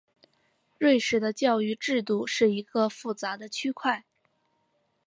[0.79, 4.03] 瑞士的教育制度是一个复杂的区块。